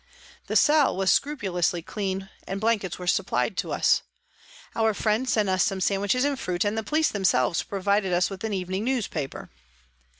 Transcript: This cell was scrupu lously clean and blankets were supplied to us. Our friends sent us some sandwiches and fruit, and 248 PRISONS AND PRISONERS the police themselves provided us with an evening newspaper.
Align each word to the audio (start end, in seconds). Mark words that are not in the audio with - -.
This 0.47 0.59
cell 0.59 0.97
was 0.97 1.11
scrupu 1.11 1.51
lously 1.51 1.85
clean 1.85 2.27
and 2.47 2.59
blankets 2.59 2.97
were 2.97 3.05
supplied 3.05 3.55
to 3.57 3.71
us. 3.71 4.01
Our 4.75 4.95
friends 4.95 5.31
sent 5.33 5.47
us 5.47 5.63
some 5.63 5.79
sandwiches 5.79 6.23
and 6.25 6.39
fruit, 6.39 6.65
and 6.65 6.73
248 6.73 6.73
PRISONS 6.73 6.73
AND 6.73 6.87
PRISONERS 6.87 6.87
the 6.87 6.89
police 6.89 7.09
themselves 7.11 7.61
provided 7.63 8.11
us 8.11 8.29
with 8.31 8.43
an 8.43 8.51
evening 8.53 8.83
newspaper. 8.83 9.51